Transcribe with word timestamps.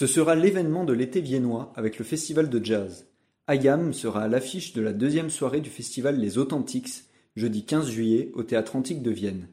Ce 0.00 0.06
sera 0.06 0.34
l'événement 0.34 0.86
de 0.86 0.94
l'été 0.94 1.20
viennois 1.20 1.74
avec 1.76 1.98
le 1.98 2.06
festival 2.06 2.48
de 2.48 2.64
jazz. 2.64 3.06
Ayam 3.46 3.92
sera 3.92 4.22
à 4.22 4.28
l'affiche 4.28 4.72
de 4.72 4.80
la 4.80 4.94
deuxième 4.94 5.28
soirée 5.28 5.60
du 5.60 5.68
festival 5.68 6.18
Les 6.18 6.38
Authentiques, 6.38 7.04
jeudi 7.36 7.66
15 7.66 7.90
juillet, 7.90 8.30
au 8.32 8.42
Théâtre 8.42 8.76
Antique 8.76 9.02
de 9.02 9.10
Vienne. 9.10 9.48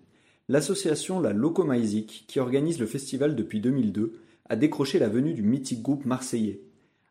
L'association 0.47 1.19
La 1.19 1.33
Locomaisic, 1.33 2.23
qui 2.29 2.39
organise 2.39 2.79
le 2.79 2.85
festival 2.85 3.35
depuis 3.35 3.59
2002, 3.59 4.13
a 4.47 4.55
décroché 4.55 4.99
la 4.99 5.09
venue 5.09 5.33
du 5.33 5.41
mythique 5.41 5.81
groupe 5.81 6.05
marseillais. 6.05 6.61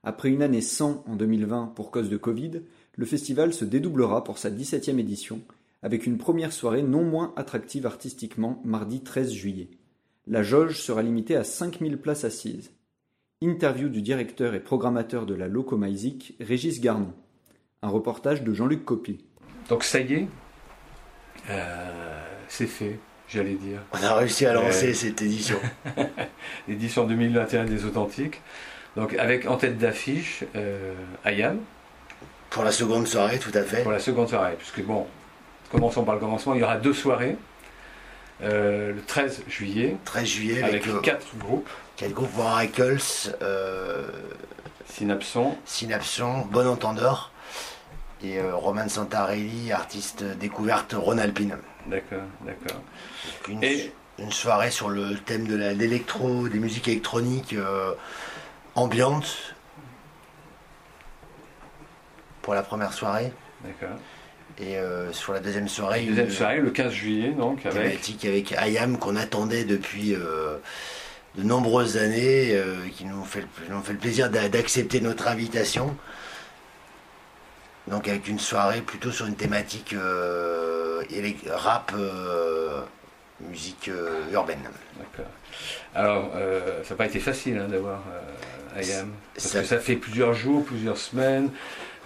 Après 0.03 0.31
une 0.31 0.41
année 0.41 0.63
sans 0.63 1.05
en 1.07 1.15
2020 1.15 1.75
pour 1.77 1.91
cause 1.91 2.09
de 2.09 2.17
Covid, 2.17 2.63
le 2.95 3.05
festival 3.05 3.53
se 3.53 3.67
dédoublera 3.67 4.25
pour 4.25 4.39
sa 4.39 4.51
17e 4.51 4.99
édition, 4.99 5.43
avec 5.83 6.07
une 6.07 6.17
première 6.17 6.55
soirée 6.55 6.83
non 6.83 7.05
moins 7.05 7.35
attractive 7.37 7.85
artistiquement 7.85 8.63
mardi 8.65 9.03
13 9.03 9.31
juillet. 9.31 9.69
La 10.27 10.43
jauge 10.43 10.81
sera 10.81 11.03
limitée 11.03 11.37
à 11.37 11.45
5000 11.45 11.99
places 11.99 12.25
assises. 12.25 12.71
Interview 13.43 13.91
du 13.91 14.01
directeur 14.01 14.55
et 14.55 14.61
programmateur 14.61 15.27
de 15.27 15.35
la 15.35 15.47
Locomaisic, 15.47 16.35
Régis 16.41 16.81
Garnon. 16.81 17.13
Un 17.83 17.91
reportage 17.91 18.43
de 18.43 18.55
Jean-Luc 18.55 18.87
Copy. 18.87 19.19
Donc 19.69 19.85
ça 19.85 20.01
y 20.01 20.15
est, 20.15 20.29
euh, 21.51 22.25
c'est 22.49 22.67
fait, 22.67 22.99
j'allais 23.29 23.57
dire. 23.57 23.83
On 23.93 24.03
a 24.03 24.15
réussi 24.15 24.47
à 24.47 24.55
lancer 24.55 24.95
cette 24.95 25.21
édition. 25.21 25.59
L'édition 26.69 27.07
2021 27.07 27.67
des 27.67 27.85
Authentiques. 27.85 28.41
Donc 28.97 29.13
avec 29.19 29.47
en 29.47 29.59
tête 29.59 29.77
d'affiche 29.77 30.45
euh, 30.55 30.95
Ayam. 31.23 31.59
Pour 32.49 32.65
la 32.65 32.73
seconde 32.73 33.07
soirée, 33.07 33.39
tout 33.39 33.53
à 33.53 33.65
fait. 33.65 33.83
Pour 33.83 33.93
la 33.93 33.99
seconde 33.99 34.31
soirée, 34.31 34.55
puisque 34.57 34.83
bon, 34.83 35.07
commençons 35.71 36.05
par 36.05 36.15
le 36.15 36.21
commencement, 36.23 36.55
il 36.55 36.61
y 36.61 36.65
aura 36.65 36.79
deux 36.79 36.95
soirées. 36.95 37.37
Euh, 38.43 38.93
le 38.93 39.03
13 39.03 39.43
juillet. 39.49 39.97
13 40.05 40.27
juillet 40.27 40.63
avec, 40.63 40.83
quatre 41.03 41.37
groupes. 41.37 41.69
Quatre 41.97 42.13
groupes 42.13 42.37
Miracles, 42.37 43.01
euh, 43.41 44.07
Synapson, 44.87 45.57
Synapson, 45.65 46.43
Bon 46.51 46.67
Entendeur 46.67 47.33
et 48.23 48.39
euh, 48.39 48.55
Roman 48.55 48.89
Santarelli, 48.89 49.73
artiste 49.73 50.23
découverte 50.23 50.95
Rhône 50.97 51.19
Alpine. 51.19 51.57
D'accord, 51.87 52.23
d'accord. 52.43 52.83
Une, 53.49 53.63
une, 54.19 54.33
soirée 54.33 54.71
sur 54.71 54.91
le 54.91 55.15
thème 55.15 55.47
de 55.47 55.57
l'électro, 55.57 56.49
des 56.49 56.59
musiques 56.59 56.89
électroniques 56.89 57.55
euh, 57.55 57.95
ambiantes 58.75 59.55
pour 62.43 62.55
la 62.55 62.63
première 62.63 62.93
soirée. 62.93 63.33
D'accord. 63.63 63.97
Et 64.59 64.77
euh, 64.79 65.13
sur 65.13 65.35
la 65.35 65.41
deuxième 65.41 65.69
soirée, 65.69 66.03
la 66.03 66.09
deuxième 66.09 66.31
soirée, 66.31 66.61
le 66.61 66.71
15 66.71 66.93
juillet, 66.93 67.31
donc 67.33 67.67
avec 67.67 67.83
thématique 67.83 68.25
avec 68.25 68.53
Ayam 68.53 68.99
qu'on 68.99 69.17
attendait 69.17 69.65
depuis 69.65 70.15
euh, 70.15 70.57
de 71.37 71.43
nombreuses 71.43 71.99
années, 71.99 72.53
euh, 72.55 72.77
qui 72.97 73.05
nous 73.05 73.23
fait, 73.25 73.45
nous 73.69 73.83
fait 73.83 73.93
le 73.93 73.99
plaisir 73.99 74.31
d'accepter 74.31 75.03
notre 75.03 75.29
invitation. 75.29 75.95
Donc 77.89 78.09
avec 78.09 78.29
une 78.29 78.39
soirée 78.39 78.81
plutôt 78.81 79.13
sur 79.13 79.27
une 79.27 79.37
thématique 79.37 79.95
rap, 81.49 81.93
musique 83.41 83.91
urbaine. 84.33 84.63
D'accord. 84.99 85.31
Alors, 85.95 86.31
ça 86.83 86.91
n'a 86.91 86.97
pas 86.97 87.07
été 87.07 87.21
facile 87.21 87.59
hein, 87.59 87.69
d'avoir 87.69 88.03
Ayam, 88.77 89.11
parce 89.35 89.53
que 89.53 89.65
ça 89.65 89.79
fait 89.79 89.97
plusieurs 89.97 90.35
jours, 90.35 90.65
plusieurs 90.65 90.99
semaines. 90.99 91.51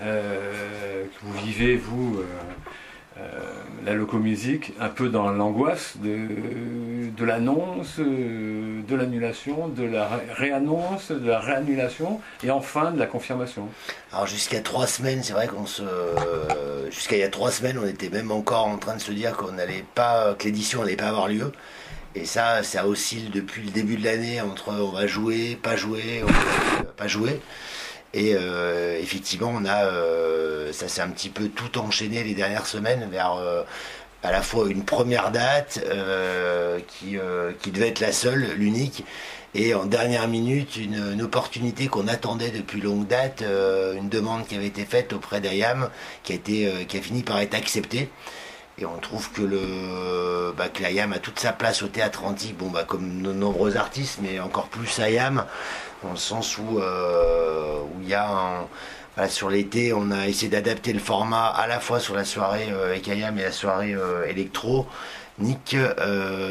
Euh, 0.02 1.04
que 1.04 1.26
vous 1.26 1.38
vivez, 1.44 1.76
vous, 1.76 2.20
euh, 2.20 2.22
euh, 2.22 2.52
la 3.84 3.94
locomusique, 3.94 4.72
un 4.78 4.88
peu 4.88 5.08
dans 5.08 5.31
l'angoisse 5.31 5.94
de, 6.03 7.25
l'annonce, 7.25 7.98
de 7.98 8.94
l'annulation, 8.94 9.69
de 9.69 9.84
la 9.84 10.08
réannonce, 10.34 11.10
de 11.10 11.28
la 11.28 11.41
réannulation, 11.41 12.20
et 12.42 12.50
enfin 12.50 12.91
de 12.91 12.98
la 12.98 13.06
confirmation. 13.06 13.69
Alors 14.12 14.26
jusqu'à 14.26 14.60
trois 14.60 14.86
semaines, 14.86 15.22
c'est 15.22 15.32
vrai 15.32 15.48
qu'on 15.48 15.66
se, 15.66 15.82
jusqu'à 16.91 17.16
il 17.16 17.20
y 17.20 17.25
a 17.25 17.30
trois 17.30 17.50
semaines, 17.50 17.78
on 17.78 17.86
était 17.86 18.10
même 18.10 18.30
encore 18.30 18.66
en 18.66 18.76
train 18.76 18.97
de 18.97 19.00
se 19.00 19.12
dire 19.12 19.36
qu'on 19.36 19.53
n'allait 19.53 19.84
pas, 19.94 20.34
que 20.34 20.44
l'édition 20.44 20.80
n'allait 20.80 20.97
pas 20.97 21.09
avoir 21.09 21.28
lieu. 21.28 21.53
Et 22.14 22.25
ça, 22.25 22.62
ça 22.64 22.86
oscille 22.86 23.30
depuis 23.30 23.62
le 23.62 23.70
début 23.70 23.97
de 23.97 24.04
l'année 24.04 24.41
entre 24.41 24.70
on 24.70 24.91
va 24.91 25.06
jouer, 25.06 25.56
pas 25.62 25.76
jouer, 25.76 26.25
pas 26.97 27.06
jouer. 27.06 27.41
Et 28.12 28.34
euh, 28.34 28.98
effectivement, 29.00 29.53
on 29.54 29.65
a, 29.65 29.84
euh, 29.84 30.72
ça 30.72 30.88
s'est 30.88 31.00
un 31.00 31.10
petit 31.10 31.28
peu 31.28 31.48
tout 31.48 31.78
enchaîné 31.78 32.25
les 32.25 32.34
dernières 32.34 32.66
semaines 32.66 33.09
vers 33.10 33.34
euh, 33.34 33.62
à 34.22 34.32
la 34.32 34.43
fois 34.43 34.69
une 34.69 34.84
première 34.84 35.31
date 35.31 35.81
qui, 36.88 37.16
qui 37.62 37.71
devait 37.71 37.88
être 37.88 38.00
la 38.00 38.12
seule, 38.12 38.53
l'unique, 38.56 39.04
et 39.54 39.75
en 39.75 39.87
dernière 39.87 40.28
minute 40.28 40.76
une, 40.76 41.22
opportunité 41.22 41.87
qu'on 41.87 42.06
attendait 42.06 42.50
depuis 42.50 42.82
longue 42.82 43.06
date, 43.06 43.43
une 43.43 44.10
demande 44.10 44.47
qui 44.47 44.56
avait 44.56 44.66
été 44.66 44.84
faite 44.84 45.15
auprès 45.15 45.41
d'Ayam, 45.41 45.88
qui 46.22 46.34
a 46.34 46.37
qui 46.37 46.98
a 46.98 47.00
fini 47.00 47.22
par 47.22 47.38
être 47.38 47.54
acceptée. 47.54 48.10
Et 48.77 48.84
on 48.84 48.98
trouve 48.98 49.31
que 49.32 49.41
le 49.41 50.53
bah, 50.54 50.69
que 50.69 50.84
a 50.84 51.19
toute 51.19 51.38
sa 51.38 51.53
place 51.53 51.82
au 51.82 51.88
théâtre 51.88 52.25
antique, 52.25 52.59
bon 52.59 52.69
bah 52.69 52.84
comme 52.87 53.22
de 53.22 53.32
nombreux 53.32 53.78
artistes, 53.78 54.19
mais 54.22 54.38
encore 54.38 54.69
plus 54.69 54.98
Ayam 54.98 55.47
dans 56.02 56.10
le 56.10 56.16
sens 56.16 56.58
où 56.58 56.78
euh, 56.78 57.80
où 57.80 58.02
il 58.02 58.08
y 58.08 58.14
a 58.14 58.28
un, 59.16 59.28
sur 59.28 59.50
l'été, 59.50 59.92
on 59.92 60.10
a 60.10 60.28
essayé 60.28 60.48
d'adapter 60.48 60.92
le 60.92 60.98
format 60.98 61.46
à 61.48 61.66
la 61.66 61.78
fois 61.80 62.00
sur 62.00 62.14
la 62.14 62.24
soirée 62.24 62.68
euh, 62.70 62.86
avec 62.90 63.06
Ayam 63.08 63.38
et 63.38 63.42
la 63.42 63.52
soirée 63.52 63.94
euh, 63.94 64.26
électro. 64.26 64.86
Nick 65.38 65.74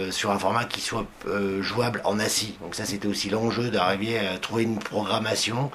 sur 0.09 0.31
un 0.31 0.39
format 0.39 0.65
qui 0.65 0.81
soit 0.81 1.05
jouable 1.59 2.01
en 2.05 2.17
assis. 2.19 2.57
Donc 2.59 2.73
ça 2.73 2.85
c'était 2.85 3.07
aussi 3.07 3.29
l'enjeu 3.29 3.69
d'arriver 3.69 4.17
à 4.17 4.39
trouver 4.39 4.63
une 4.63 4.79
programmation 4.79 5.69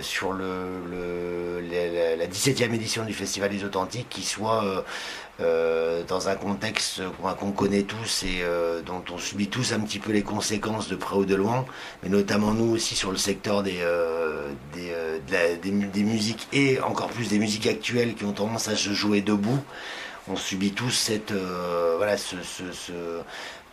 sur 0.00 0.32
le, 0.32 1.60
la, 2.18 2.26
17e 2.26 2.72
édition 2.74 3.04
du 3.04 3.12
Festival 3.12 3.50
des 3.50 3.64
Authentiques 3.64 4.08
qui 4.08 4.22
soit 4.22 4.84
euh, 5.38 6.02
dans 6.04 6.30
un 6.30 6.34
contexte 6.34 7.02
qu'on 7.38 7.52
connaît 7.52 7.82
tous 7.82 8.22
et 8.22 8.40
euh, 8.40 8.80
dont 8.80 9.04
on 9.12 9.18
subit 9.18 9.48
tous 9.48 9.74
un 9.74 9.80
petit 9.80 9.98
peu 9.98 10.10
les 10.10 10.22
conséquences 10.22 10.88
de 10.88 10.96
près 10.96 11.14
ou 11.14 11.26
de 11.26 11.34
loin, 11.34 11.66
mais 12.02 12.08
notamment 12.08 12.54
nous 12.54 12.72
aussi 12.72 12.94
sur 12.94 13.10
le 13.10 13.18
secteur 13.18 13.62
des, 13.62 13.80
euh, 13.82 14.48
des, 14.74 16.02
musiques 16.02 16.48
et 16.54 16.80
encore 16.80 17.08
plus 17.08 17.28
des 17.28 17.38
musiques 17.38 17.66
actuelles 17.66 18.14
qui 18.14 18.24
ont 18.24 18.32
tendance 18.32 18.68
à 18.68 18.76
se 18.76 18.94
jouer 18.94 19.20
debout. 19.20 19.62
On 20.28 20.36
subit 20.36 20.72
tous 20.72 20.90
cette, 20.90 21.32
voilà, 21.32 22.16
ce, 22.16 22.34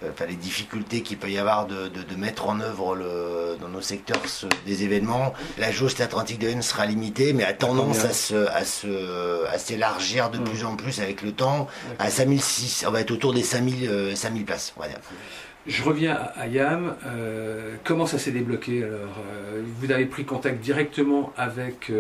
enfin, 0.09 0.25
les 0.25 0.35
difficultés 0.35 1.01
qu'il 1.01 1.17
peut 1.17 1.29
y 1.29 1.37
avoir 1.37 1.65
de, 1.67 1.89
mettre 2.17 2.47
en 2.47 2.59
œuvre 2.59 2.95
le, 2.95 3.57
dans 3.59 3.69
nos 3.69 3.81
secteurs 3.81 4.21
des 4.65 4.83
événements. 4.83 5.33
La 5.57 5.71
jauge 5.71 5.99
atlantique 6.01 6.39
de 6.39 6.47
N 6.47 6.61
sera 6.61 6.85
limitée, 6.85 7.33
mais 7.33 7.43
a 7.43 7.53
tendance 7.53 8.05
à 8.05 8.13
se, 8.13 8.47
à 8.49 8.63
se, 8.65 9.45
à 9.47 9.57
s'élargir 9.57 10.29
de 10.29 10.39
hmm. 10.39 10.43
plus 10.43 10.65
en 10.65 10.75
plus 10.75 10.99
avec 10.99 11.21
le 11.21 11.31
temps. 11.31 11.67
À 11.99 12.09
5006, 12.09 12.85
on 12.87 12.91
va 12.91 13.01
être 13.01 13.11
autour 13.11 13.33
des 13.33 13.43
5000, 13.43 14.15
5000 14.15 14.41
euh, 14.41 14.45
places, 14.45 14.73
Je 15.65 15.83
reviens 15.83 16.19
à 16.35 16.47
Yam. 16.47 16.95
Euh, 17.06 17.75
comment 17.83 18.06
ça 18.06 18.19
s'est 18.19 18.31
débloqué 18.31 18.83
alors? 18.83 19.17
Euh, 19.53 19.61
Vous 19.79 19.91
avez 19.91 20.06
pris 20.06 20.25
contact 20.25 20.59
directement 20.59 21.33
avec 21.38 21.91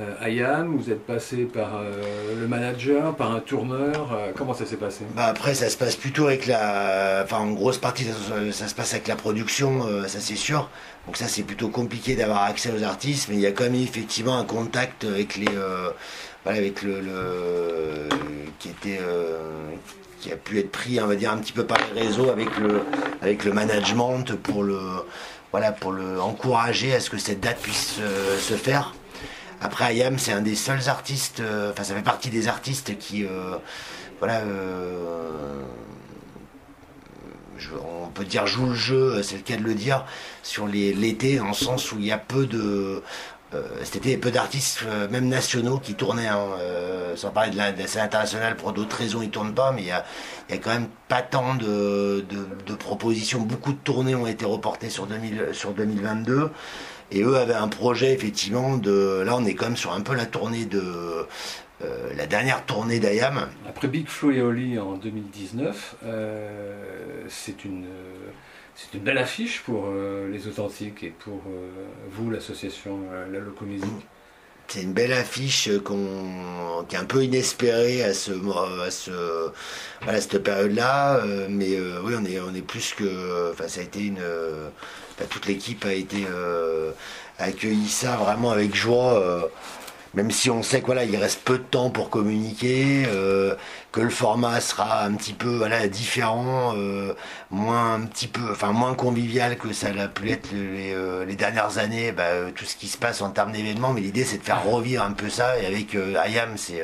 euh, 0.00 0.12
Ayam, 0.20 0.76
vous 0.76 0.90
êtes 0.90 1.06
passé 1.06 1.44
par 1.44 1.76
euh, 1.76 2.40
le 2.40 2.48
manager, 2.48 3.14
par 3.14 3.30
un 3.30 3.38
tourneur, 3.38 4.12
euh, 4.12 4.32
comment 4.36 4.52
ça 4.52 4.66
s'est 4.66 4.76
passé? 4.76 5.04
Bah 5.14 5.26
Après, 5.26 5.54
ça 5.54 5.68
se 5.68 5.76
passe 5.76 5.94
plutôt 5.94 6.26
avec 6.26 6.46
la. 6.46 7.20
Enfin, 7.24 7.38
en 7.38 7.52
grosse 7.52 7.78
partie, 7.78 8.04
ça, 8.50 8.66
se 8.66 8.74
passe 8.74 8.92
avec 8.94 9.06
la 9.06 9.14
production, 9.14 9.86
ça 10.08 10.18
c'est 10.18 10.34
sûr. 10.34 10.68
Donc, 11.06 11.16
ça, 11.16 11.28
c'est 11.28 11.44
plutôt 11.44 11.68
compliqué 11.68 12.16
d'avoir 12.16 12.42
accès 12.42 12.72
aux 12.76 12.82
artistes, 12.82 13.28
mais 13.28 13.36
il 13.36 13.40
y 13.40 13.46
a 13.46 13.52
quand 13.52 13.64
même 13.64 13.76
effectivement 13.76 14.36
un 14.36 14.44
contact 14.44 15.04
avec 15.04 15.36
les. 15.36 15.46
voilà, 16.42 16.58
avec 16.58 16.82
le. 16.82 18.08
qui 18.58 20.32
a 20.32 20.36
pu 20.36 20.58
être 20.58 20.72
pris, 20.72 21.00
on 21.00 21.06
va 21.06 21.14
dire, 21.14 21.30
un 21.30 21.38
petit 21.38 21.52
peu 21.52 21.64
par 21.64 21.78
les 21.94 22.02
réseaux 22.02 22.30
avec 22.30 22.58
le, 22.58 22.82
avec 23.22 23.44
le 23.44 23.52
management 23.52 24.34
pour 24.42 24.64
le. 24.64 24.80
Voilà, 25.52 25.70
pour 25.70 25.92
le 25.92 26.20
encourager 26.20 26.92
à 26.96 26.98
ce 26.98 27.10
que 27.10 27.18
cette 27.18 27.38
date 27.38 27.60
puisse 27.60 28.00
se 28.40 28.54
faire. 28.54 28.92
Après, 29.64 29.86
Ayam, 29.86 30.18
c'est 30.18 30.32
un 30.32 30.42
des 30.42 30.56
seuls 30.56 30.90
artistes, 30.90 31.40
euh, 31.40 31.72
enfin, 31.72 31.84
ça 31.84 31.94
fait 31.94 32.02
partie 32.02 32.28
des 32.28 32.48
artistes 32.48 32.98
qui, 32.98 33.24
euh, 33.24 33.56
voilà, 34.18 34.42
on 37.82 38.08
peut 38.08 38.26
dire 38.26 38.46
joue 38.46 38.66
le 38.66 38.74
jeu, 38.74 39.22
c'est 39.22 39.36
le 39.36 39.42
cas 39.42 39.56
de 39.56 39.62
le 39.62 39.72
dire, 39.72 40.04
sur 40.42 40.66
l'été, 40.66 41.40
en 41.40 41.54
sens 41.54 41.92
où 41.92 41.98
il 41.98 42.04
y 42.04 42.12
a 42.12 42.18
peu 42.18 42.46
de. 42.46 43.02
Euh, 43.54 43.84
été, 43.94 44.16
peu 44.16 44.30
d'artistes, 44.30 44.80
euh, 44.86 45.08
même 45.08 45.28
nationaux, 45.28 45.78
qui 45.78 45.94
tournaient, 45.94 46.26
hein, 46.26 46.40
euh, 46.58 47.14
sans 47.16 47.30
parler 47.30 47.50
de 47.50 47.56
la, 47.56 47.86
scène 47.86 48.02
internationale, 48.02 48.56
pour 48.56 48.72
d'autres 48.72 48.96
raisons, 48.96 49.22
ils 49.22 49.30
tournent 49.30 49.54
pas, 49.54 49.70
mais 49.70 49.82
il 49.82 49.88
y 49.88 49.92
a, 49.92 50.04
quand 50.58 50.70
même 50.70 50.88
pas 51.08 51.22
tant 51.22 51.54
de, 51.54 52.24
propositions. 52.78 53.40
Beaucoup 53.40 53.72
de 53.72 53.78
tournées 53.78 54.14
ont 54.14 54.26
été 54.26 54.44
reportées 54.44 54.90
sur, 54.90 55.06
2000, 55.06 55.48
sur 55.52 55.72
2022. 55.72 56.50
Et 57.14 57.22
eux 57.22 57.36
avaient 57.36 57.54
un 57.54 57.68
projet, 57.68 58.12
effectivement, 58.12 58.76
de. 58.76 59.22
Là, 59.24 59.36
on 59.36 59.44
est 59.44 59.54
quand 59.54 59.66
même 59.66 59.76
sur 59.76 59.92
un 59.92 60.00
peu 60.00 60.14
la 60.14 60.26
tournée 60.26 60.66
de. 60.66 60.82
la 62.16 62.26
dernière 62.26 62.64
tournée 62.64 62.98
d'Ayam. 62.98 63.48
Après 63.68 63.88
Big 63.88 64.08
Flo 64.08 64.30
et 64.30 64.42
Oli 64.42 64.78
en 64.78 64.96
2019, 64.96 65.96
c'est 67.28 67.64
une 67.64 67.86
c'est 68.74 68.94
une 68.94 69.04
belle 69.04 69.18
affiche 69.18 69.60
pour 69.60 69.84
euh, 69.86 70.28
les 70.30 70.48
authentiques 70.48 71.04
et 71.04 71.10
pour 71.10 71.40
euh, 71.48 71.70
vous, 72.10 72.30
l'association 72.30 72.98
euh, 73.12 73.30
La 73.30 73.38
Locomésie. 73.38 73.84
C'est 74.68 74.82
une 74.82 74.92
belle 74.92 75.12
affiche 75.12 75.70
qui 76.88 76.96
est 76.96 76.98
un 76.98 77.04
peu 77.04 77.22
inespérée 77.22 78.02
à, 78.02 78.12
ce, 78.12 78.32
à, 78.84 78.90
ce, 78.90 79.50
cette 80.20 80.38
période-là. 80.38 81.22
mais 81.48 81.78
oui, 82.02 82.14
on 82.18 82.24
est, 82.24 82.40
on 82.40 82.54
est 82.54 82.62
plus 82.62 82.94
que. 82.94 83.52
Enfin, 83.52 83.68
ça 83.68 83.80
a 83.80 83.84
été 83.84 84.00
une. 84.00 84.20
toute 85.30 85.46
l'équipe 85.46 85.84
a 85.84 85.92
été 85.92 86.26
accueilli 87.38 87.88
ça 87.88 88.16
vraiment 88.16 88.50
avec 88.50 88.74
joie 88.74 89.50
même 90.14 90.30
si 90.30 90.50
on 90.50 90.62
sait 90.62 90.82
qu'il 90.82 90.94
il 91.10 91.16
reste 91.16 91.42
peu 91.44 91.58
de 91.58 91.62
temps 91.64 91.90
pour 91.90 92.10
communiquer, 92.10 93.04
euh, 93.08 93.54
que 93.92 94.00
le 94.00 94.10
format 94.10 94.60
sera 94.60 95.04
un 95.04 95.14
petit 95.14 95.32
peu 95.32 95.56
voilà, 95.56 95.88
différent, 95.88 96.74
euh, 96.76 97.14
moins 97.50 97.94
un 97.94 98.06
petit 98.06 98.28
peu, 98.28 98.50
enfin 98.50 98.72
moins 98.72 98.94
convivial 98.94 99.56
que 99.58 99.72
ça 99.72 99.92
l'a 99.92 100.08
pu 100.08 100.30
être 100.30 100.50
les, 100.52 100.92
euh, 100.94 101.24
dernières 101.34 101.78
années, 101.78 102.12
bah, 102.12 102.50
tout 102.54 102.64
ce 102.64 102.76
qui 102.76 102.88
se 102.88 102.96
passe 102.98 103.20
en 103.22 103.30
termes 103.30 103.52
d'événements, 103.52 103.92
mais 103.92 104.00
l'idée 104.00 104.24
c'est 104.24 104.38
de 104.38 104.44
faire 104.44 104.62
revivre 104.64 105.02
un 105.02 105.12
peu 105.12 105.28
ça, 105.28 105.58
et 105.60 105.66
avec 105.66 105.96
c'est 106.56 106.82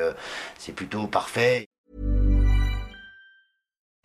c'est 0.58 0.72
plutôt 0.72 1.06
parfait. 1.06 1.69